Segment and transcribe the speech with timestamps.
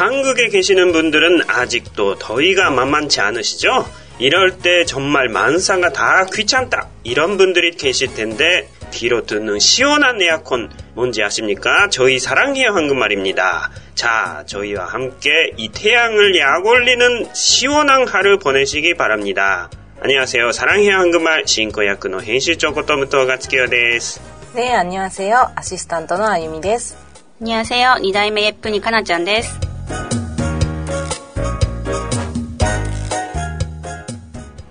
[0.00, 3.86] 한국에 계시는 분들은 아직도 더위가 만만치 않으시죠?
[4.18, 11.22] 이럴 때 정말 만사가 다 귀찮다 이런 분들이 계실 텐데 귀로 듣는 시원한 에어컨 뭔지
[11.22, 11.88] 아십니까?
[11.90, 13.70] 저희 사랑해요 한국말입니다.
[13.94, 19.70] 자, 저희와 함께 이 태양을 약 올리는 시원한 하루 보내시기 바랍니다.
[20.00, 20.52] 안녕하세요.
[20.52, 24.20] 사랑해요 한국말 신고야크노編集長 고토무토 가츠키요 です.
[24.54, 25.52] 네, 안녕하세요.
[25.56, 26.96] 아시스탄트의 아유미 です.
[27.40, 27.96] 안녕하세요.
[28.00, 29.58] 2代目 예쁜이 카나ちゃんです.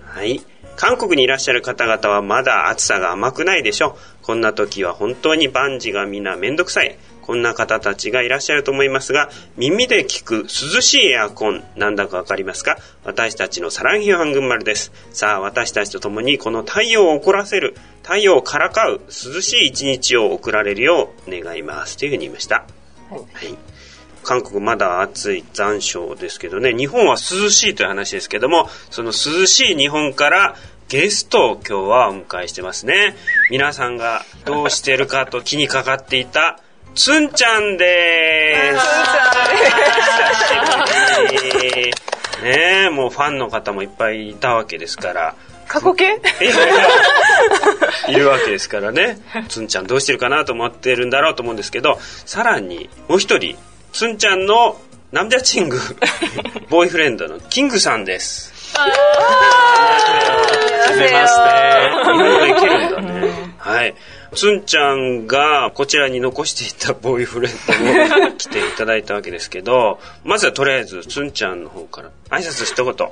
[0.05, 0.41] 하 이.
[0.77, 4.23] 韓国にいらっしゃる方々はまだ暑さが甘くないでしょう。
[4.23, 6.97] こんな時は本当に万事がみんなめんどくさい。
[7.21, 12.77] こんな方たちがいらっしゃると思いますが、耳で聞く涼しいエアコン、なんだかわかりますか？
[13.03, 14.91] 私たちのサランヒヨハングンマルです。
[15.11, 21.95] さあ、私たちと共にこの太陽を怒らせる、太陽をからかう、涼しい一日を送られるよう願います。
[21.95, 22.65] というふうに言いました。
[23.11, 23.57] はい、はい
[24.23, 30.55] 韓国まだ暑い残暑ですけどね、日本は涼しいという話ですけども、その涼しい日本から
[30.89, 33.15] ゲストを今日はお迎えしてますね。
[33.49, 36.59] 皆さんがどうしてるかと気にかかっていた、
[36.95, 38.85] つんちゃんでーす。
[41.27, 41.93] 久しぶり。
[42.43, 45.35] ねえ、もうファンの方もいっぱいいたわけですから。
[45.67, 46.19] 過去形？
[48.09, 49.19] いるわけですからね。
[49.47, 53.55] つんちゃんどうしてるかなと思ってるんだろうと思うんですけど、さらにもう一人、
[53.91, 54.79] つんちゃんの
[55.11, 55.77] ナムジャチング、
[56.69, 58.53] ボーイフレンドのキングさんです。
[58.77, 58.87] は
[60.93, 61.41] じめまして。
[62.13, 63.55] 日本語できるんだね。
[63.57, 63.95] はい。
[64.33, 67.51] つんちゃんがこちらに残していたボーイフレン
[68.21, 73.09] ドを来ていただいたわけですけど、まずはとりあえずつんちゃんの方から挨拶一言。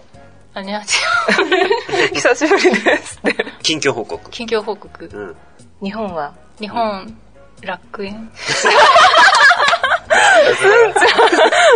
[0.54, 1.10] あにゃちは。
[2.16, 3.20] 久しぶりです。
[3.62, 4.32] 近況報告。
[4.32, 5.10] 近況報告。
[5.14, 5.36] うん、
[5.84, 6.34] 日本は？
[6.60, 7.18] 日本、
[7.62, 8.32] 楽園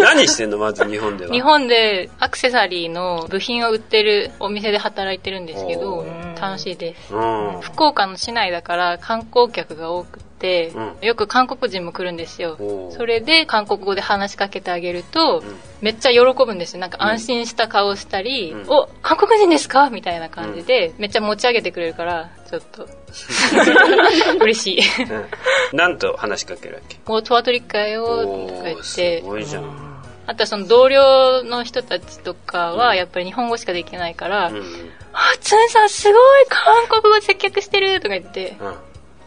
[0.02, 0.58] 何してんの？
[0.58, 1.32] まず日本では。
[1.32, 6.06] 日本でアクセサリーの部品を売ってるお店で働いてるんですけど、
[6.40, 6.96] 楽しいで。
[6.96, 7.14] す。
[7.62, 12.58] 福岡の市内だから観光客が多くて、うん、よく韓国人も来るんですよ。
[12.92, 16.82] それで韓国語で話しかけてあげると、うん、めっちゃ喜ぶんですよ。
[16.82, 19.90] なんか安心した顔をしたり、うん、お、韓国人ですか？
[19.90, 22.88] みたいな感じで、めっちゃ持ち上げてくれるから、ちょっと、
[24.42, 25.76] 嬉しい。
[25.76, 26.98] なんと話しかけるわけ？
[27.06, 28.06] もうトワトリックやよ
[28.48, 29.22] とか言って。
[29.22, 29.94] すごいじゃん。
[30.26, 34.64] あとはその同僚の人たちとかはやっぱり日本語しかできないから、うん、
[35.12, 38.76] あ、つんさんすごい韓国語接客してるとか言って、うん、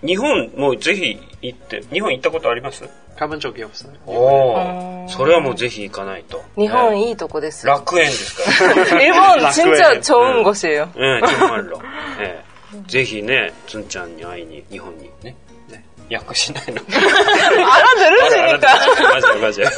[0.04, 2.84] 日本もぜひ行って、日本行ったことあります
[3.18, 6.42] 가본적이없어요おお、それはもうぜひ行かないと。
[6.56, 8.98] 日本いいとこです楽園ですから。
[8.98, 11.80] 日本진짜좋은곳이에요ええ、정말로
[12.20, 12.52] ええ。
[12.86, 15.36] ぜひね、つんちゃんに会いに、日本にね。
[15.68, 15.84] ね。
[16.10, 16.80] 訳しないの。
[16.80, 18.68] あら、ずるしにか。
[19.12, 19.66] マジでマジで。
[19.66, 19.72] は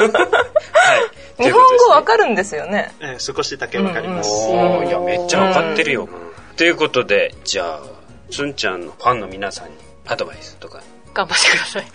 [1.40, 1.42] い。
[1.42, 2.94] 日本語わかるんですよね。
[3.00, 4.30] ええ、少しだけわかります。
[4.48, 6.08] おいや、めっちゃわかってるよ。
[6.59, 7.81] ということで、じゃあ、
[8.29, 9.75] つんちゃんのファンの皆さんに
[10.05, 10.83] アドバイスとか
[11.13, 11.85] 頑張ってください。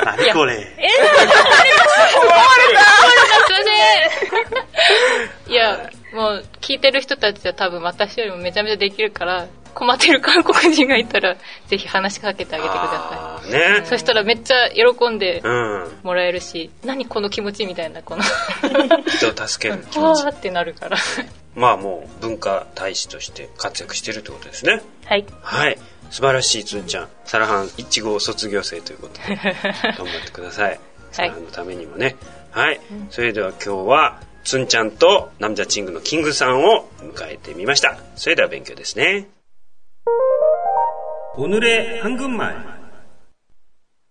[0.16, 0.54] 何これ。
[0.54, 2.40] え思わ
[2.70, 3.64] れたすいま
[5.46, 5.52] せん。
[5.52, 11.36] いや、もう聞いてる人たちは多分私よりもめちゃめちゃできるから、困ってる韓国人がいたら、
[11.66, 13.50] ぜひ話しかけてあげてください。
[13.50, 13.84] ね。
[13.84, 15.42] そしたらめっちゃ喜んで
[16.02, 18.22] もらえるし、うん、何この気持ちみたいな、この
[19.06, 20.24] 人を助ける気持ち。
[20.24, 20.96] わーってなるから。
[21.60, 24.80] まあもう文化大使として活躍してるってことですね。
[25.04, 25.26] はい。
[25.42, 25.78] はい。
[26.10, 27.08] 素晴らしいつんちゃん。
[27.26, 30.80] サラハン1号卒業生ということで、 頑張ってください。
[31.12, 32.16] サラハンのためにもね。
[32.50, 32.80] はい。
[33.10, 37.98] それでは今日は、つんちゃんとナムジャチングのキングさんを迎えてみました。
[38.16, 39.28] それでは勉強ですね。
[41.36, 42.54] おぬれ半軍前。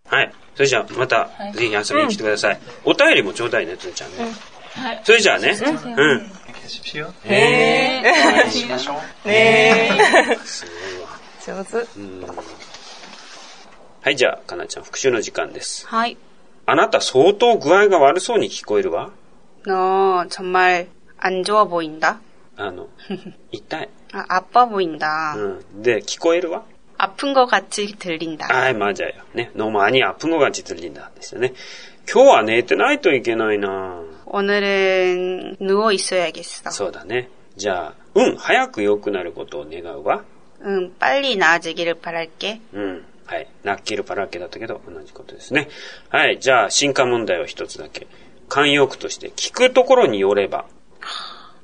[0.08, 0.32] はい。
[0.54, 2.60] それじゃあまた、ぜひ遊びに来てください。
[2.86, 4.18] うん、お便りもちょうだいね、つんちゃんね。
[4.20, 5.58] うん、はい、それじゃあね。
[5.98, 6.39] うん
[7.25, 8.03] ね
[8.47, 8.51] え。
[8.51, 8.93] しましょ
[9.25, 9.29] う。
[9.29, 10.37] ねえ。
[10.45, 11.09] すごいわ。
[11.45, 11.77] 上手。
[14.03, 15.87] はい、じゃあ、かなちゃん、復習の時間です。
[15.87, 16.17] はい。
[16.67, 19.11] あなた相当具合が悪そうに聞こえるわ。
[19.67, 22.17] 너정말안좋아보인다
[22.57, 22.89] あの、
[23.51, 23.89] 痛い。
[24.13, 25.41] あ、아파보인다う
[25.79, 25.83] ん。
[25.83, 26.65] で、聞こえるわ。
[26.99, 29.09] 아픈것같이들린다はい、맞아 요。
[29.35, 29.51] ね。
[29.55, 31.53] 너무많이아픈것같이들린다ですよね。
[32.11, 37.29] 今日は寝てないといけないな 오늘은누워있어야겠어そうだね。
[37.57, 40.25] じゃあ、うん、早く良くなることを願うわ。
[40.61, 42.61] うん、빨리나아지기를바랄 게。
[42.73, 43.05] うん。
[43.27, 43.47] はい。
[43.63, 45.69] なっきるパラッケだったけど、同じことですね。
[46.11, 46.39] はい。
[46.41, 48.07] じゃあ、進化問題を一つだけ。
[48.49, 50.67] 慣用句として、聞くところによれば。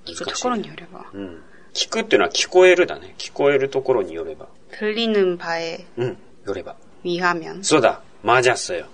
[0.07, 1.07] 聞くところによれば。
[1.13, 1.43] うん。
[1.75, 3.15] 聞くっていうのは聞こえるだね。
[3.19, 4.47] 聞こえるところによれば。
[4.73, 6.17] 들리는바에うん。
[6.47, 6.77] よれば。
[7.05, 8.01] 위하면そうだ。
[8.23, 8.85] 맞았어 요。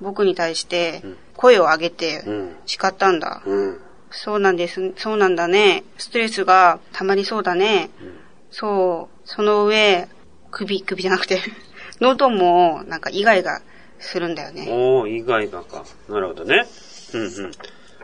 [0.01, 1.03] 僕に対して
[1.38, 2.24] 声を上げて
[2.66, 3.42] 叱ったんだ。
[3.46, 3.80] うん。
[4.10, 4.94] そうなんです。
[4.98, 5.84] そうなんだね。
[5.98, 7.90] ストレスが溜まりそうだね。
[8.02, 8.20] うん、
[8.52, 9.28] そう。
[9.28, 10.08] その上、
[10.52, 11.40] 首、首じゃなくて
[12.02, 13.62] 喉もなんかイガイガ
[14.00, 14.68] するんだよね。
[14.70, 15.84] おー、意外だか。
[16.10, 16.66] なるほどね。
[17.14, 17.52] うんうん。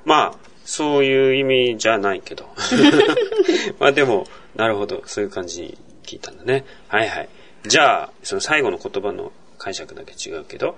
[0.05, 2.49] まあ、そういう意味じゃないけど。
[3.79, 5.03] まあでも、なるほど。
[5.05, 6.65] そういう感じに聞いたんだね。
[6.87, 7.29] はいはい。
[7.65, 10.77] じゃあ、その最後の言葉の解釈だけ違うけど、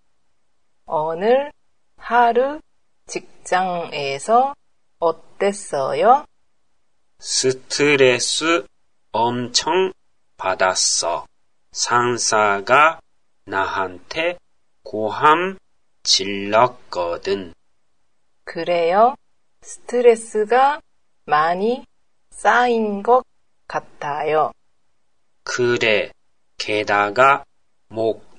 [0.86, 1.52] 오늘
[1.96, 2.60] 하루
[3.06, 4.54] 직장에서
[4.98, 6.24] 어땠어요
[7.18, 8.66] 스트레스
[9.12, 9.92] 엄청
[10.36, 11.26] 받았어.
[11.70, 12.98] 상사가
[13.44, 14.38] 나한테
[14.82, 15.56] 고함
[16.02, 17.54] 질렀거든.
[18.44, 19.14] 그래요?
[19.60, 20.80] 스트레스가
[21.26, 21.84] 많이
[22.30, 23.22] 쌓인 것
[23.68, 24.50] 같아요.
[25.44, 26.10] 그래.
[26.58, 27.44] 게다가
[27.88, 28.24] 목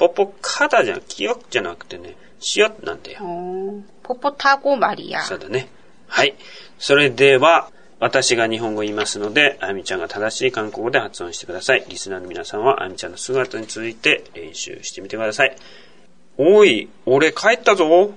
[0.00, 3.18] 뻑뻑하다じゃ 기억じゃなくてね, 시엇 난데요.
[3.20, 5.22] 어, 뻣뻣하고 말이야.
[5.22, 5.68] そうだね。
[6.08, 6.34] はい。
[6.78, 11.84] それでは、私が日本語を言いますので、あゆみちゃんが正しい韓国語で発音してください。
[11.88, 15.56] リスナーの皆さんは、あゆみちゃんの姿に続いて練習してみてください。
[16.36, 18.12] おい、 俺帰ったぞ。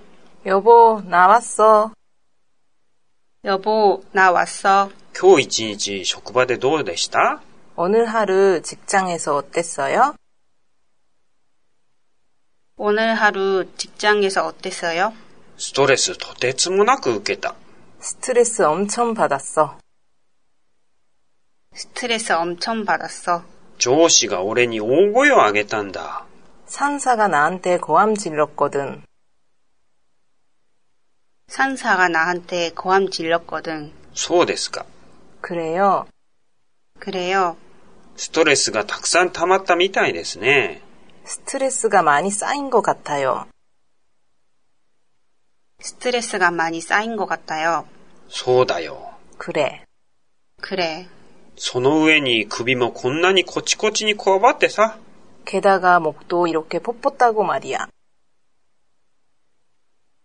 [0.45, 1.91] 여보, 나 왔어.
[3.41, 7.41] 今日一日職場でどうでした
[7.77, 10.13] 오늘 하루 직장에서 어땠어요?
[12.77, 15.13] 오늘 하루 직장에서 어땠어요?
[15.57, 17.55] 스트레스 とてつもなく受けた.
[17.99, 19.77] 스트레스 엄청 받았어.
[21.73, 23.43] 스트레스 엄청 받았어.
[23.77, 26.25] 上司が俺に大声を上げたんだ.
[26.65, 29.03] 상사가 나한테 고함 질렀거든.
[31.47, 33.91] 상사가 나한테 고함 질렀거든.
[34.13, 34.85] そうですか.
[35.41, 36.07] 그래요.
[36.99, 37.57] 그래요.
[38.17, 40.81] 스트레스가 たくさん溜まったみたいですね.
[41.25, 43.45] 스트레스가 많이 쌓인 것 같아요.
[45.81, 47.85] 스트레스가 많이 쌓인 것 같아요.
[48.29, 49.13] そうだよ.
[49.37, 49.83] 그래.
[50.61, 51.07] 그래.
[51.55, 54.97] その上に首もこんなにコチコチにこわばってさ.
[55.45, 57.87] 게다가 목도 이렇게 뻣뻣하고 말이야.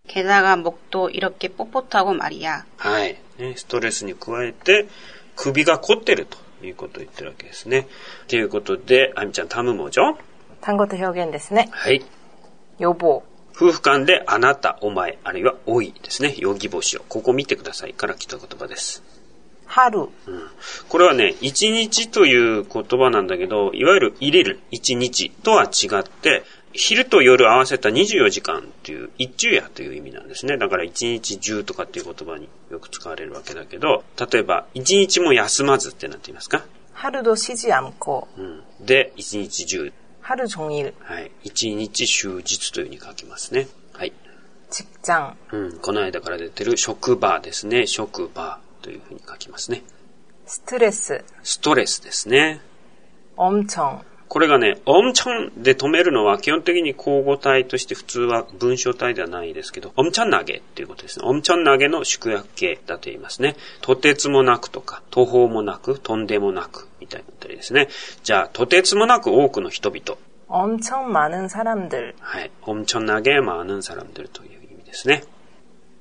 [0.09, 2.67] 게다가 목도 이렇게 뻣뻣하고 말이야.
[2.77, 3.17] はい。
[3.57, 4.87] ストレスに加えて、
[5.37, 7.89] 首が凝ってるということを言ってるわけですね。
[8.29, 10.19] ということで、あみちゃん、タムモじょ
[10.62, 11.70] 単語と表現ですね。
[11.72, 12.04] はい。
[12.78, 13.24] 予防。
[13.56, 16.34] 夫婦間であなた、お前、あるいはおいですね。
[16.38, 17.04] 容疑防止を。
[17.10, 19.04] ここ見てくださいから来た言葉です。
[19.66, 20.10] 春、うん。
[20.88, 30.58] これはね、一日という言葉なんだけど、いわゆる入れる一日とは違って、昼と夜合わせた24時間っていう、一昼夜という意味なんですね。
[30.58, 36.64] だから一日中とかっていう言葉によく使われるわけだけど、例えば、一日も休まずってなっていますか？
[36.94, 38.28] 春と指示暗行。
[38.38, 38.64] うん。
[38.80, 39.92] で、一日中。
[40.29, 41.31] 春종일はい。
[41.43, 43.69] 一日終日というふうに書きますね。
[43.93, 44.13] はい。
[44.71, 45.79] 직장うん。
[45.79, 47.87] この間から出てる職場ですね。
[47.87, 49.83] 職場というふうに書きますね。
[50.47, 51.25] ストレス。
[51.43, 52.61] ストレスですね。
[53.37, 61.25] 엄청 これがね、オムチョンで止めるのは基本的に交互体として普通は文章体ではないですけど、オムチョン投げっていうことですね。
[61.29, 63.55] オムチョン投げの縮約形だと言いますね。
[63.81, 67.89] とてつもなくとか、途方もなく、とんでもなく、みたいなったりですね。
[68.25, 70.19] じゃあ、とてつもなく多くの人々。
[70.49, 72.51] 엄청많은사람들はい。
[72.63, 75.25] 엄청나게많은사람들という意味ですね。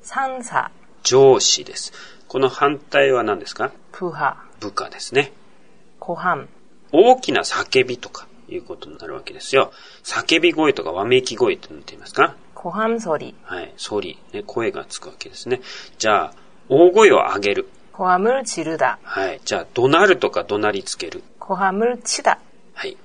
[0.02, 0.70] 상사
[1.04, 1.94] 上司です。
[2.28, 4.38] この反対は何ですか部下。
[4.60, 5.32] 部下ですね。
[6.00, 6.48] ご飯。
[6.93, 9.73] 大きな叫びとかいうことになるわけですよ。
[10.03, 12.35] 叫び声とかわめき声ってなっていますか？
[12.55, 13.35] ご飯ソリ。
[13.43, 14.43] はい、ソリ、ね。
[14.45, 15.61] 声がつくわけですね。
[15.99, 16.35] じゃあ、
[16.69, 17.69] 大声を上げる。
[17.93, 18.99] ごはむるちるだ。
[19.03, 19.41] はい。
[19.45, 21.23] じゃあ、怒鳴るとか怒鳴りつける。
[21.39, 22.39] ごはむるちだ。
[22.75, 22.97] はい。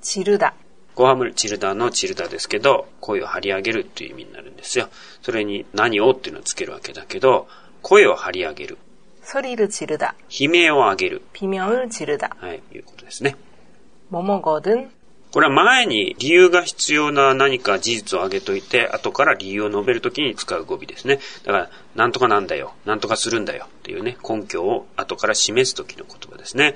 [0.00, 0.54] ちるだ。
[0.94, 4.88] ごはむるチルダのチルダですけど、声を張り上げるっていう意味になるんですよ。
[5.22, 7.48] それに何をっていうのをつけるわけだけど、
[7.82, 8.78] 声を張り上げる。
[9.23, 10.15] ソリルチルダ。
[10.29, 11.21] 悲鳴を上げる。
[11.33, 12.35] 비명을チルダ。
[12.39, 13.35] はい、いうことですね。
[14.09, 14.89] ももごどん。
[15.31, 21.19] これは前に理由が必要な何か事実を挙げといて、後から理由を述べるときに使う語尾ですね。
[21.43, 26.73] だから、なんとかなんだよ、なんとかするんだよっていうね、根拠を後から示すときの言葉ですね。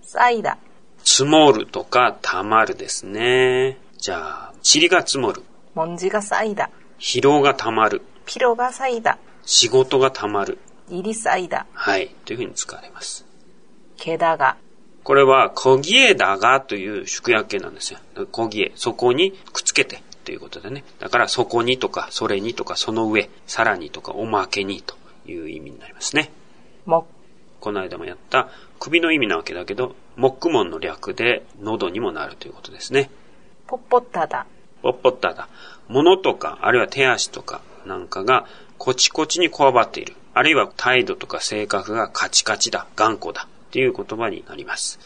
[0.03, 0.57] 쌓いだ。
[1.03, 3.77] 積もるとか溜まるですね。
[3.97, 5.43] じゃあ、塵が積もる。
[5.75, 6.69] 먼지가 쌓이 다。
[6.99, 8.01] 疲労が溜まる。
[8.25, 9.17] 疲労が쌓いだ。
[9.45, 10.57] 仕事が溜まる。
[10.89, 11.65] 入り쌓いだ。
[11.73, 12.13] はい。
[12.25, 13.25] というふうに使われます。
[13.97, 14.57] けだが。
[15.04, 18.00] これは、こぎえだがという縮約形なんですよ。
[18.32, 18.72] こぎえ。
[18.74, 20.02] そこにくっつけて。
[20.24, 20.82] ということでね。
[20.98, 24.96] だから、そこにとか、それにとか、その上、さらにとか、おまけにと
[25.26, 26.32] いう意味になりますね。
[26.86, 27.06] も、
[27.60, 33.10] この間もやった首の意味なわけだけど、木門の略で喉にもなるということですね。
[33.66, 34.46] ぽっぽっただ。
[34.82, 35.48] ぽっぽっただ。
[35.88, 38.46] 物とか、あるいは手足とかなんかが
[38.78, 40.14] コチコチにこわばっている。
[40.34, 43.48] あるいは態度とか性格がカチカチだ、頑固だ。
[43.73, 44.99] っ っていう言葉になります。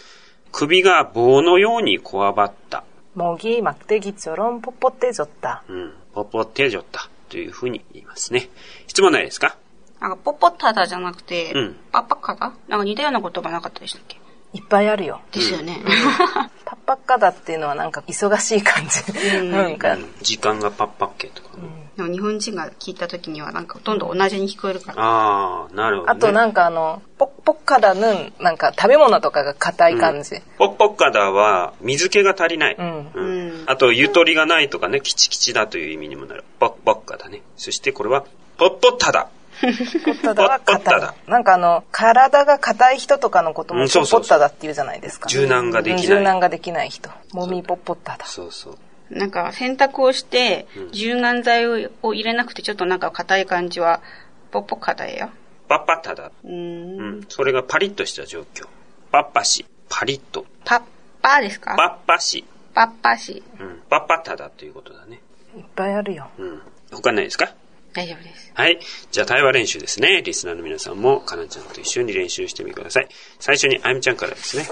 [0.52, 2.84] 首が棒のようにこわばった。
[3.16, 5.64] 목이막대기처럼뻣뻣해졌 다。
[5.68, 7.10] うん、뻣뻣해졌 다。
[7.30, 8.50] というふうに言いますね。
[8.88, 9.58] 質問ないですか
[10.00, 14.20] なんか、ポポタダじゃなくて、うん、パッパッカダなんか似たような言葉なかったでしたっけ
[14.54, 15.22] いっぱいあるよ。
[15.32, 15.80] ですよね。
[16.66, 19.44] パッパッカダっていうのはなんか忙しい感じ。
[19.44, 21.62] なんか、時間がパッパッケとか、で
[22.03, 25.03] も日本人が聞いた時にはなんかほとんど同じに聞こえるから。
[25.03, 30.37] ああ、なるほど、ね、あとなんかあの、ポッポッカダのなんか食べ物とかが硬い感じ。
[30.37, 32.77] うん、ポッポッカダは水気が足りない。
[32.79, 33.11] うん。
[33.15, 36.45] うん、あと、ゆとりがないとかね、キチキチだという意味にもなる。
[36.59, 37.43] ポッポッカダね。
[37.57, 38.25] そしてこれは、
[38.57, 39.29] ポッポッタダ。
[39.61, 41.31] ポッタダは硬い。
[41.31, 45.29] なんかあの、体が硬い人とかのこともポッタダって言うじゃないですか。
[45.29, 46.03] 柔軟ができない。
[46.07, 47.11] 柔軟ができない人。
[47.33, 48.25] もみポッポッタダ。
[48.27, 48.79] そうそう。
[49.11, 51.67] なんか洗濯をして、柔軟剤
[52.03, 54.03] を入れなくてちょっとなんか硬い感じは、
[54.51, 55.31] ポッポ硬いよ。
[55.69, 56.33] パッパタだ。
[56.45, 57.27] うん。
[57.29, 58.67] それがパリッとした状況。
[59.11, 60.47] パッパし、パリッと。
[60.65, 60.83] パッ
[61.21, 61.75] パですか？
[61.77, 62.45] パッパし。
[62.75, 63.43] パッパし。
[63.61, 63.83] うん。
[63.89, 65.21] パッパタだということだね。
[65.57, 66.29] いっぱいあるよ。
[66.39, 66.63] うん。
[66.91, 67.55] 他ないですか？
[67.93, 68.53] 大丈夫です。
[68.55, 68.79] はい。
[69.11, 70.23] じゃあ対話練習ですね。
[70.23, 73.09] リスナーの皆さんも、かなちゃんと一緒に練習してみてください。
[73.41, 74.67] 最初にあゆみちゃんからですね。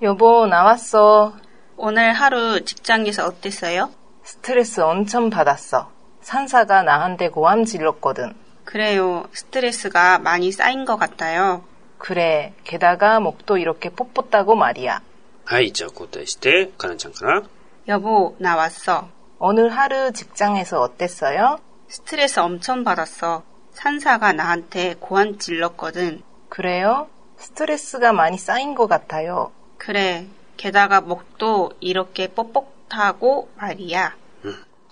[0.00, 1.42] 予防を治そう。
[1.82, 3.88] 오늘 하루 직장에서 어땠어요?
[4.22, 5.90] 스트레스 엄청 받았어.
[6.20, 8.34] 산사가 나한테 고함 질렀거든.
[8.66, 9.24] 그래요.
[9.32, 11.64] 스트레스가 많이 쌓인 것 같아요.
[11.96, 12.52] 그래.
[12.64, 15.00] 게다가 목도 이렇게 뽀뽀다고 말이야.
[15.46, 16.72] 아이, 자, 고다시대.
[16.76, 17.44] 가난창가나.
[17.88, 19.08] 여보, 나 왔어.
[19.38, 21.60] 오늘 하루 직장에서 어땠어요?
[21.88, 23.42] 스트레스 엄청 받았어.
[23.72, 26.20] 산사가 나한테 고함 질렀거든.
[26.50, 27.08] 그래요?
[27.38, 29.50] 스트레스가 많이 쌓인 것 같아요.
[29.78, 30.26] 그래.
[30.59, 34.15] 게다가 목도 이렇게 뻣뻣하고 말이야.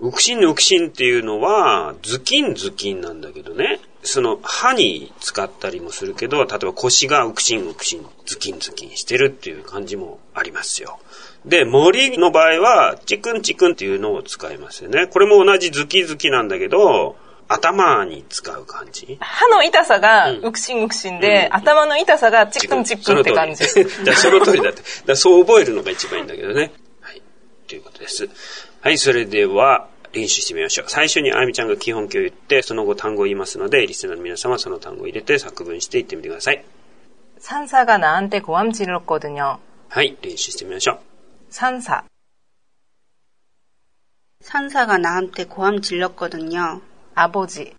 [0.00, 3.80] ウクシンウクシンっていうのは、ズキンズキンなんだけどね。
[4.02, 10.98] その歯に使ったりもするけど、例えば腰がウクシンウクシン、ズキンズキンしてるっていう感じもありますよ。
[11.44, 15.06] で、森の場合は、チクンチクンっていうのを使いますよね。
[15.06, 17.16] これも同じズキズキなんだけど、
[17.48, 23.64] 頭に使う感じ歯の痛さがうくしんうくしんで、うん、頭の痛さがチックンチックンって感じ。
[24.04, 24.82] だその通りだって。
[25.04, 26.70] だそう覚えるのが一番いいんだけどね。
[27.00, 27.20] はい。
[27.66, 28.28] ということです。
[28.82, 30.86] はい、それでは練習してみましょう。
[30.88, 36.64] 最初にあゆみちゃんが基本形を言って、その後単語を言いますので、リスナーの皆さんはその単語を入れて作文していってみてください。
[37.40, 40.98] 산사가나한테고함질렀거든요はい、練習してみましょう。
[41.50, 42.04] 산사
[44.44, 46.80] 산사가나한테고함질렀거든요
[47.14, 47.74] 아버지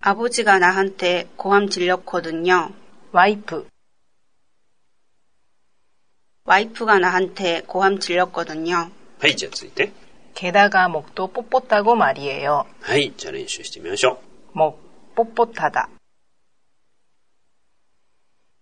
[0.00, 2.72] 아버지가 나한테 고함 질렀거든요.
[3.12, 3.68] 와이프
[6.44, 8.90] 와이프가 나한테 고함 질렀거든요.
[9.20, 9.92] はい、じゃあ続いて。
[10.34, 12.64] 게다가 목도 뻣뻣하고 말이에요.
[12.80, 14.20] はい、じゃあ練習してみましょ
[14.54, 14.58] う。
[14.58, 15.88] 목 뻣뻣하다.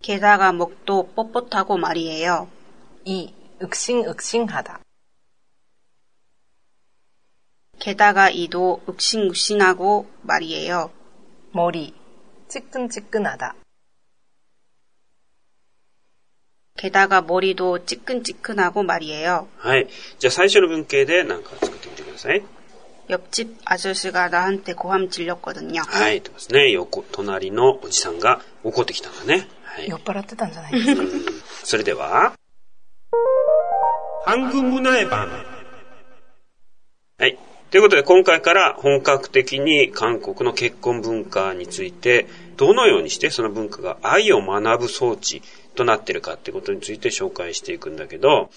[0.01, 2.49] 게다가 목도 뻣뻣하고 말이에요.
[3.05, 4.81] 이 윽싱윽싱하다.
[7.81, 10.91] 게다가 이도 욱신욱신하고 말이에요.
[11.53, 11.95] 머리,
[12.49, 13.55] 찌끈찌끈하다.
[16.77, 19.49] 게다가 머리도 찌끈찌끈하고 말이에요.
[19.59, 19.89] はい。
[20.19, 22.43] じゃあ最初の文型で何か作ってみてください。
[23.09, 25.83] 옆집 아저씨가 나한테 고함 질렸거든요.
[25.87, 26.71] はい、とですね。
[26.73, 26.89] 酔っ
[30.01, 31.03] 払ってたんじゃないですか。
[31.65, 32.35] それでは、
[34.27, 35.50] 한국문화의 방。
[37.72, 45.42] ということで今回から本格的に韓国の結婚文化についてどのようにしてその文化が愛を学ぶ装置
[45.76, 48.50] となってるかってことについて紹介していくんだけど、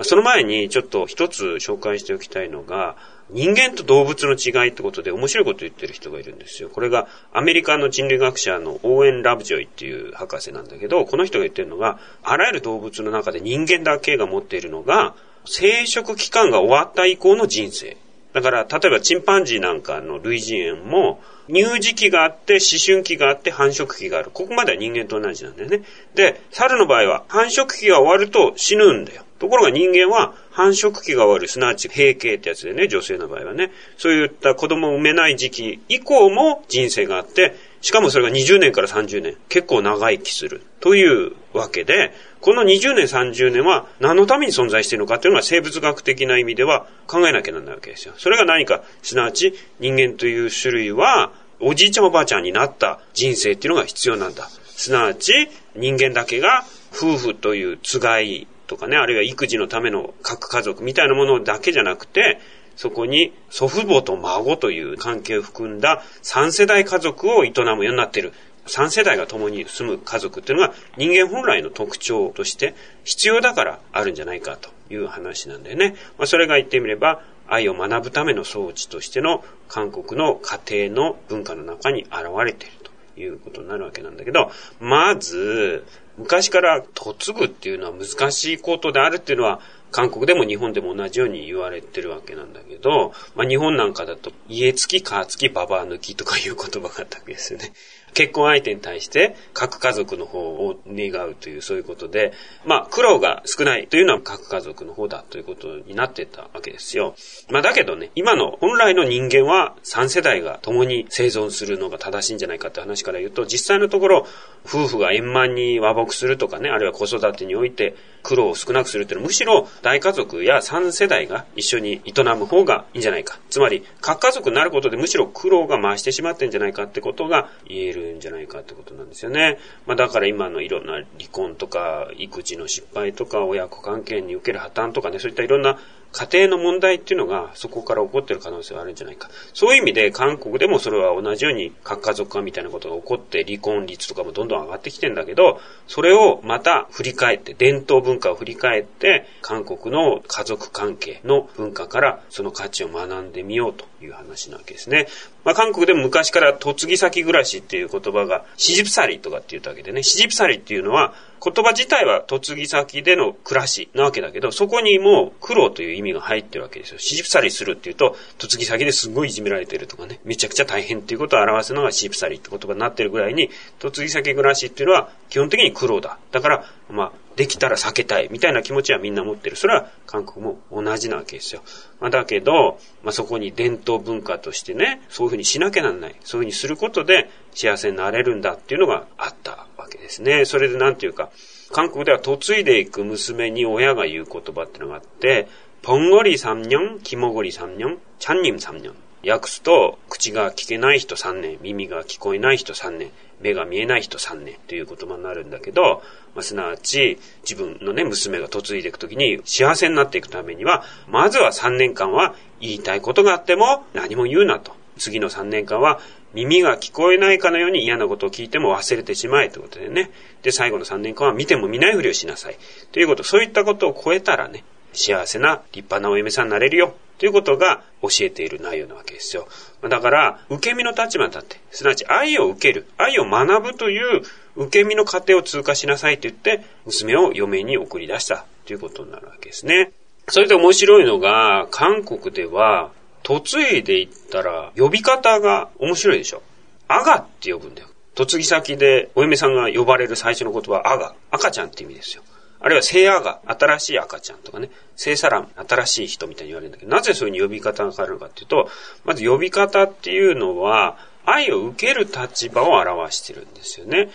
[0.00, 2.96] その前にちょっと一つ紹介しておきたいのが、
[3.28, 6.70] 人間と動物の違いってことで面白いこと言ってる人がいるんですよ。
[6.70, 17.98] これがアメリカの人類学者のオーエン・ラブジョイっていう博士なんだけど、この人が言ってるのが、あらゆる動物の中で人間だけが持っているのが、生殖期間が終わった以降の人生。
[18.32, 24.30] だから、例えばチンパンジーなんかの類人猿も、乳児期があって、思春期があって、繁殖期がある。
[24.32, 25.82] ここまでは人間と同じなんだよね。
[26.14, 29.24] で、猿の場合は、繁殖期が終わると死ぬんだよ。
[29.38, 33.72] ところが人間は繁殖期が終わる、すなわち閉経ってやつでね、女性の場合はね。
[33.98, 40.62] そういった子供を産めない時期以降も人生があって、しかもそれが20年から30年、結構長生きする。
[40.80, 48.14] というわけで、この20年、30年は何のために存在しているのかっていうのが生物学的な意味では考えなきゃならないわけですよ。
[48.16, 54.48] それが何か、すなわち人間という種類は、おじいちゃんおばあちゃんになった人生っていうのが必要なんだ。
[54.48, 55.32] すなわち
[55.76, 56.64] 人間だけが
[56.94, 62.38] 夫婦というつがいとかね、あるいは育児のための核家族みたいなものだけじゃなくて、
[62.76, 68.32] そこに祖父母と孫という関係を含んだ3世代家族を営むようになっている。
[68.66, 75.96] 3世代が共に住む家族っていうのが人間本来の特徴として必要だからあるんじゃないかという話なんだよね。
[76.16, 82.12] まあ、それが言ってみれば愛を学ぶための装置としての韓国の家庭の文化の中に現
[82.44, 82.76] れている
[83.14, 85.84] ということになるわけなんだけど、まず、
[86.18, 89.60] 昔から嫁ぐっていうのは難しいことであるっていうのは
[89.92, 97.72] 韓国でも日本でも同じように言われてるわけなんだけど、まあ日本なんかだと家付き、母付き、ババア抜きとかいう言葉があったわけですよね。
[98.14, 102.32] 結婚相手に対して核家族の方を願うというそういうことで、
[102.64, 107.14] まあ苦労が少ないというのは核家族の方だということになってたわけですよ。
[107.50, 114.26] まあだけどね、今の本来の人間は3世代が共に生存するのが正しいんじゃないかって話から言うと、実際のところ
[114.64, 123.38] 夫婦が円満に和睦するとかね、あるいは子育てにおいて苦労を少なくするっていうのはむしろ大家族や3世代が一緒に営む方がいいんじゃないか。
[123.50, 129.58] つまり核家族になることでむしろ苦労が増してしまってんじゃないかってことが言えるるんじゃないかってことなんですよね。
[129.86, 135.78] まあだから今のいろんな離婚とか育児の失敗とか親子関係に受ける破綻とかね、そういったいろんな
[136.12, 139.30] 家庭の問題っていうのがそこから起こってる可能性があるんじゃないか。
[139.54, 155.08] そういう意味で韓国でもそれは同じように核家族化みたいなことが起こって離婚率とかもどんどん上がってきてんだけど、それをまた振り返って、伝統文化を振り返って、韓国の家族関係の文化からその価値を学んでみようという話なわけですね。
[155.44, 161.14] まあ韓国でも昔から嫁ぎ先暮らしっていう言葉がシジプサリとかって言ったわけでね、シジプサリっていうのは
[161.44, 167.00] 言葉自体は嫁ぎ先での暮らしなわけだけど、そこにも苦労という意味が入ってるわけですよ。
[167.00, 173.50] シジプサリするっていうと、嫁ぎ先ですごいいじめられてるとかね、めちゃくちゃ大変っていうことを表すのがシープサリって言葉になってるぐらいに、
[173.82, 176.18] 嫁ぎ先暮らしっていうのは基本的に苦労だ。
[176.30, 179.56] だから、まあ、できたら避けたいみたいな気持ちはみんな持ってる。
[179.56, 181.62] それは韓国も同じなわけですよ。
[182.00, 186.16] まあ、だけど、まあ、そこに伝統文化としてね、そういうふうにしなきゃなんない。
[186.24, 190.44] そういうふうにすることで幸せになれるんだっていうのがあったわけですね。
[190.44, 191.30] それでなんていうか、
[191.70, 195.48] 韓国では嫁いでいく娘に親が言う言葉ってのがあって、
[195.82, 198.92] ポンゴリ3年、キモゴリ3年、チャンニム3年。
[199.24, 203.10] 訳すと、口が聞けない人3年、耳が聞こえない人3年、
[203.42, 206.02] 目が見えない人3年という言葉になるんだけど、
[206.34, 214.72] まあ、すなわち自分のね、娘が嫁いでいくときに幸せになっていくためには、まずは3年間は言いたいことがあっても何も言うなと。
[214.98, 216.00] 次の3年間は
[216.34, 220.10] 耳が聞こえないかのように嫌なことを聞いても忘れてしまえということでね。
[220.42, 222.58] で、最後の3年間は見ても見ないふりをしなさい。
[222.92, 226.94] ということ、そういったことを超えたらね、幸せな立派なお嫁さんになれるよ。
[227.22, 229.46] ということが教えている内容なわけですよ。
[229.88, 234.22] だから、受け身の立場に立って、すなわち愛を受ける、愛を学ぶという
[234.56, 239.92] 受け身の過程を通過しなさいと言って、娘を嫁に送り出したということになるわけですね。
[240.26, 242.90] それで面白いのが、韓国では、
[243.22, 246.42] 嫁いでいったら、呼び方が面白いでしょ。
[246.88, 247.88] アガって呼ぶんだよ。
[248.16, 251.14] 嫁ぎ先でお嫁さんが呼ばれる最初の言葉はアガ。
[251.30, 252.24] 赤ちゃんって意味ですよ。
[252.62, 258.70] あるいは聖アガ、新しい赤ちゃんとかね、聖サラン、新しい人みたいに言われるんだけど、なぜそういう呼び方が変わるのかっていうと、
[259.04, 264.10] まず呼び方っていうのは、愛を受ける立場を表してるんですよね。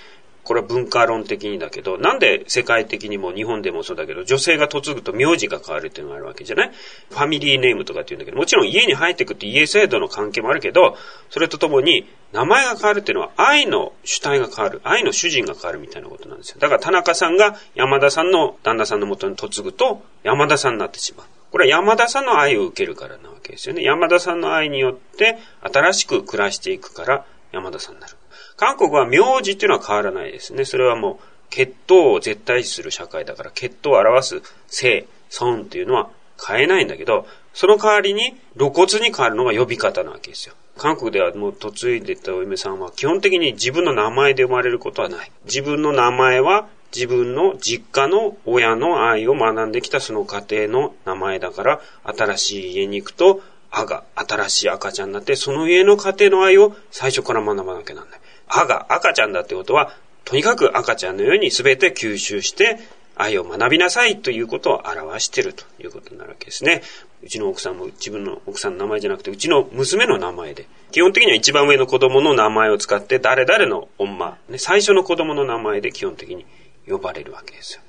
[0.47, 6.71] これは文化論的にだけど、なんで世界的にも日本でもそうだけど、女性が嫁ぐと名字が変わるっていうのがあるわけじゃない？
[7.09, 10.95] ファミリーネームとかって言うんだけど、もちろん家に入ってくって家制度の関係もあるけど、
[11.29, 16.59] それとともに名前が変わるっていうのは愛の主体が変わる、愛の主人が変わるみたいなことなんですよ。
[16.59, 21.27] だから田中さんが山田さんの旦那さんのもとに嫁ぐと山田さんになってしまう。
[21.51, 23.83] これは山田さんの愛を受けるからなわけですよね。
[23.83, 28.16] 山田さんの愛によって新しく暮らしていくから山田さんになる。
[28.57, 30.65] 韓国は名字っていうのは変わらないですね。
[30.65, 36.09] それはもう血統を絶対視する社会だから血統を表す性、尊っていうのは
[36.45, 40.55] 変えないんだけど、その代わりに露骨に変わるのが呼び方なわけですよ。
[40.77, 45.31] 韓国ではもう嫁いでたお嫁さんは基本的に自分の名前で生まれることはない。
[45.45, 58.16] 自分の名前は自分の実家の親の愛を学んできたその家庭の名前だから、新しい家に行くと、あが、新しい赤ちゃんになって、その家の家庭の愛を最初から学ばなきゃなんない。
[58.47, 59.93] 歯が、赤ちゃんだってことは、
[60.25, 62.79] とにかく赤ちゃんのように全て吸収して、
[63.15, 66.83] 愛を学びなさいということを表しているということになるわけですね。
[67.23, 76.45] うちの奥さんも自分の奥さんの名前じゃなくて、うちの娘の名前で、基本的には一番上の子供の名前を使って、誰々の女、ね、最初の子供の名前で基本的に
[76.87, 77.81] 呼ばれるわけですよ。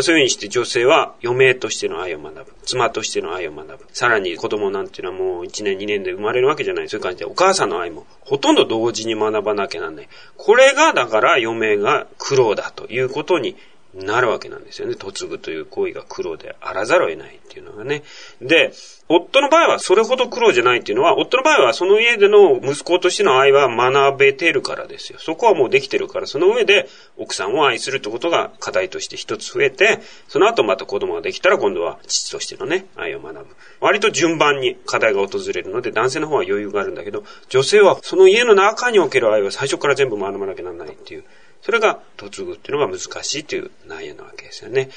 [0.00, 2.54] そういうふうにして女性は余命としての愛を学ぶ。
[2.64, 3.86] 妻としての愛を学ぶ。
[3.92, 6.88] さらに子供なんていうのはもう1年2年で生まれるわけじゃない。
[6.88, 10.08] そういう感じでお母さんの愛もほとんど同時に学ばなきゃなんない。
[10.38, 13.54] これがだから余命が苦労だということに
[13.94, 14.96] なるわけなんですよね。
[14.98, 18.02] 嫁ぐという行為が苦労であらざるを得ないっていうのがね。
[18.40, 18.72] で、
[19.08, 25.18] 夫の場合はそれほど苦労じゃないっていうのは、夫の場合はその家での息子としての愛は学べてるからですよ。
[25.18, 33.56] そこはもうできてるから、その上で奥さんを愛するってことが課題として一つ増えて、その後また子供ができたら今度は父としてのね、愛を学ぶ。
[33.80, 41.24] 割と順番に課題が訪れるので、男性の方は余裕があるんだけど、女性はその家の中における愛は最初から全部学ばなきゃならないっていう。
[41.62, 44.90] それが嫁ぐっていうのが難しいという内容なわけですよね。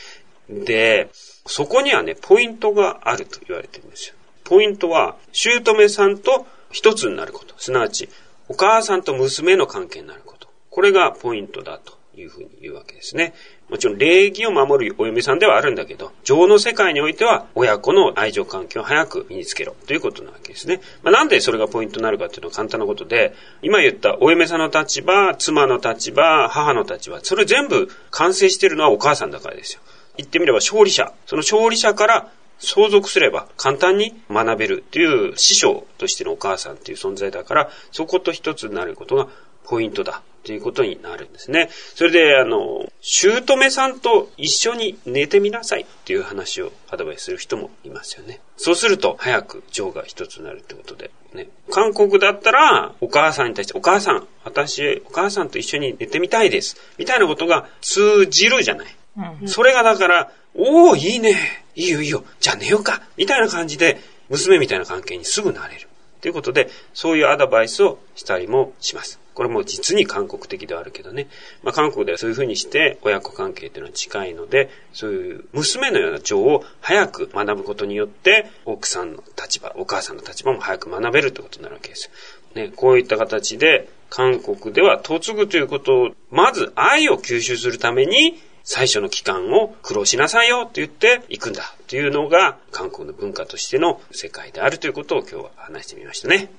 [0.49, 1.09] で、
[1.45, 4.15] そこにはね、ポイントがあると言われてるんですよ。
[4.43, 7.55] ポイントは、姑さんと一つになること。
[7.57, 8.09] すなわち、
[8.47, 10.47] お母さんと娘の関係になること。
[10.69, 13.33] これがポイントだというふうに言うわけですね。
[13.69, 20.81] もちろん礼儀を守るお嫁さんではあるんだけど、情の世界においては親子の愛情関係を早く身につけろということなわけですね。
[21.03, 29.81] まあ、なんでそれがポイントになるかっていうのは簡単なことで、今言ったお嫁さんの立場、妻の立場、母の立場、それ全部完成しているのはお母さんだからですよ。
[30.17, 31.11] 言ってみれば勝利者。
[31.25, 39.27] その勝利者から相続すれば簡単に学べるという師匠としてのお母さんという存在だから、そこと一つになることが
[39.65, 41.69] ポイントだということになるんですね。
[41.95, 48.39] それで、あの、姑さんと一緒に寝てみなさいっていう話をアドバイスする人もいますよね。
[48.55, 51.09] そうすると、早く情が一つになるってことで。
[51.33, 51.47] ね。
[51.71, 56.77] 韓国だったら、お母さんに対して、お母さん、私、お母さんと一緒に寝てみたいです。
[56.99, 58.95] みたいなことが通じるじゃない。
[59.41, 61.64] うん、それがだから、おー、いいね。
[61.75, 62.23] いいよいいよ。
[62.39, 63.01] じゃあ寝ようか。
[63.17, 65.87] みたいな感じで、娘みたいな関係にすぐなれる。
[66.21, 69.19] ということで、そういうアドバイスをしたりもします。
[69.35, 71.27] これも実に韓国的ではあるけどね。
[71.61, 82.09] まあ、韓国ではそういうふうにして親子関係っていうのは近いので、そういう娘のような情を早く学ぶことによって、奥さんの立場、お母さんの立場も早く学べるってことになるわけです
[82.55, 96.49] ね、こういった形で、韓国では嫁ぐということを、まず愛を吸収するために、最初の期間を苦労しなさいよって言って行くんだというのが韓国の文化としての世界であるということを今日は話してみましたね。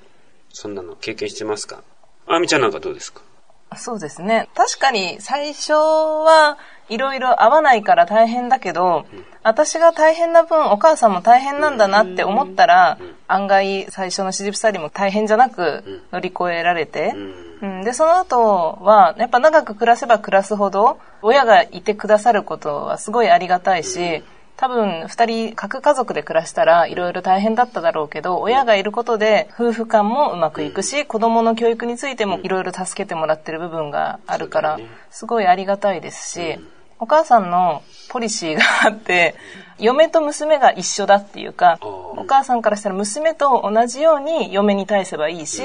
[0.49, 1.83] そんなの経験してますか？
[2.25, 3.21] あみちゃんなんかどうですか？
[3.75, 4.47] そうですね。
[4.55, 24.23] 確かに最初はいろいろ合わないから大変だけど、うん、私が大変な分お母さんも大変なんだなって思ったら、うん、案外最初のシジプサリも大変じゃなく乗り越えられて、うん、で、その後はやっぱ長く暮らせば暮らすほど親がいてくださることはすごいありがたいし、
[24.57, 34.79] 多分2人核家族で暮らしたらいろいろ大変だっただろうけど親がいることで夫婦間もうまくいくし子供の教育についてもいろいろ助けてもらってる部分があるから
[35.11, 36.59] すごいありがたいですし
[36.99, 39.35] お母さんのポリシーがあって
[39.79, 45.61] 嫁と娘が一緒だっていうかお母さんからしたら娘と同じように嫁に対せばいいし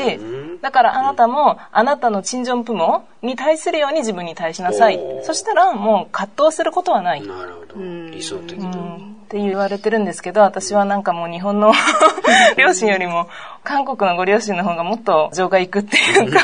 [0.60, 5.00] だからあなたもあなたのチンジョンプモに対するように自分に対しなさい。
[5.22, 7.26] そしたらもう葛藤することはない。
[7.26, 7.80] なるほど。
[8.10, 11.72] 理想的って言われてるんですけど私はなんかもう日本の
[12.58, 13.28] 両親よりも
[13.64, 16.40] 韓国のご両親の方がもっと情がいくっていうか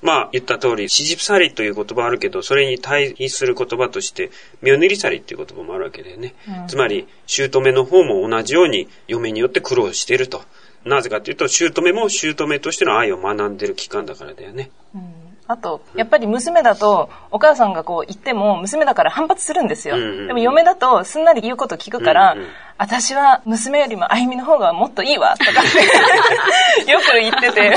[0.00, 4.30] まあ言った通り、シジプサリという言葉あるけど、それに対比する言葉として、
[4.62, 6.34] ミョネリサリっていう言葉もあるわけだよね。
[6.48, 10.42] うん、つまり、姑の方も同じように嫁によって苦労していると。
[10.84, 14.70] なぜかというと、姑も姑としての愛を学んでる期間だからだよね。
[14.94, 19.96] うんあと、やっぱり娘だと、お母さんがこう言っても、娘だから反発するんですよ。
[19.96, 22.36] でも嫁だと、すんなり言うこと聞くから、
[22.76, 27.74] 私は娘よりもあゆみの方がもっといいわ、とかって よく言ってて。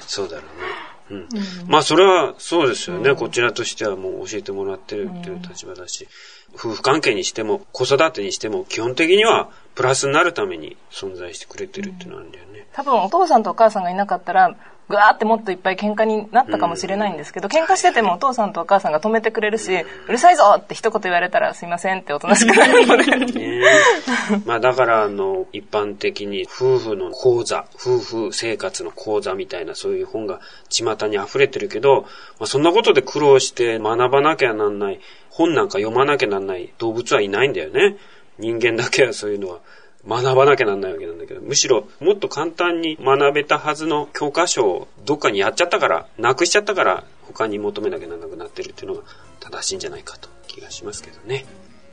[0.00, 0.42] そうだろ
[1.10, 1.28] うん、
[1.66, 6.08] まあそれはそうですよね、こちらとしてはもう教えてもらってるっていう立場だし、
[6.54, 12.66] 夫婦関係にしても子育てにしても基本的にはプラスになるために存在してくれてるっていうのはあるんだよね。
[12.72, 14.54] 多分お父さんとお母さんがいなかったら
[14.90, 19.72] ぐわーってもっといっぱい喧嘩になったかもしれないんですけど、喧嘩しててもお父さんとお母さんが止めてくれるし、
[20.08, 23.32] うるさいぞって一言言われたらすいませんっておとなしくなるので。
[23.32, 23.62] ね、
[24.44, 32.02] まあだからあの、一般的に夫婦の講座、夫婦生活の講座みたいなそういう本が巷に溢れてるけど、
[32.40, 35.00] まあ、そんなことで苦労して学ばなきゃなんない、
[35.30, 37.96] 本なんか読まなきゃなんない動物はいないんだよね。
[38.38, 39.60] 人間だけはそういうのは
[40.08, 49.02] 学ばなきゃなんないわけなんだけど、むしろもっと簡単に学べたはずの教科書をどっかにやっちゃったから、なくしちゃったから、他に求めなきゃならなくなってるっていうのが
[49.40, 51.44] 正しいんじゃないかと気がしますけどね。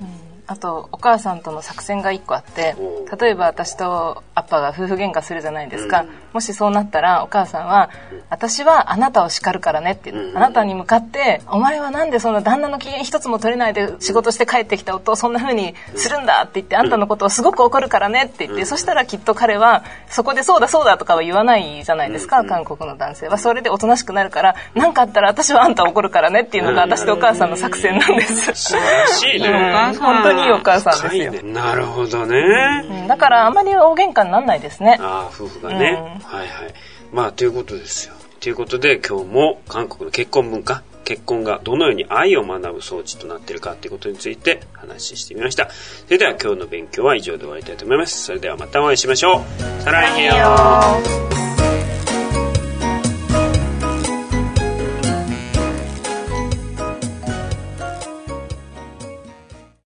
[0.01, 2.75] うんあとお母さんとの作戦が1個あって
[3.19, 7.89] 例えば私とアッパが夫婦喧嘩するじゃないですか、うん、もしそうなったらお母さんは
[8.29, 23.37] 「私はあなたを叱るからね」って言って、あなたに向かって「お前はなんでそんな旦那の機嫌一つも取れないで仕事して帰ってきた夫をそんな風にするんだ」って言って「あんたのことをすごく怒るからね」って言って、そしたらきっと彼はそこで「そうだそうだ」とかは言わないじゃないですか、韓国の男性は。
[23.37, 34.97] それでおとなしくなるから何かあったら私はあんた怒るからねっていうのが私とお母さんの作戦なんです、素晴らしいね、本当にいいお母さんですよ、ね、なるほどね、うん、だからあんまり大喧嘩にならないですね。
[34.99, 36.73] ああ夫婦がね、うん、はいはい。
[37.11, 38.13] まあということですよ。
[38.39, 45.69] ということで今日も韓国の結婚文化結婚がどのように愛を学ぶ装置となっているかということについて話してみました。
[45.69, 48.21] それでは今日の勉強は以上で終わりたいと思います。
[48.21, 49.41] それではまたお会いしましょ
[49.79, 49.81] う。
[49.83, 50.33] さらによ